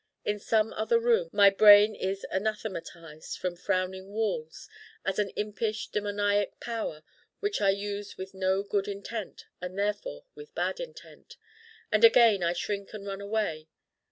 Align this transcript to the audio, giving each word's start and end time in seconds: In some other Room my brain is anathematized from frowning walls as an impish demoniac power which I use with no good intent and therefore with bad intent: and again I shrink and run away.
In 0.25 0.39
some 0.39 0.73
other 0.73 0.99
Room 0.99 1.29
my 1.31 1.51
brain 1.51 1.93
is 1.93 2.25
anathematized 2.31 3.37
from 3.37 3.55
frowning 3.55 4.07
walls 4.09 4.67
as 5.05 5.19
an 5.19 5.29
impish 5.35 5.89
demoniac 5.89 6.59
power 6.59 7.03
which 7.39 7.61
I 7.61 7.69
use 7.69 8.17
with 8.17 8.33
no 8.33 8.63
good 8.63 8.87
intent 8.87 9.45
and 9.61 9.77
therefore 9.77 10.25
with 10.33 10.55
bad 10.55 10.79
intent: 10.79 11.37
and 11.91 12.03
again 12.03 12.41
I 12.41 12.53
shrink 12.53 12.93
and 12.95 13.05
run 13.05 13.21
away. 13.21 13.67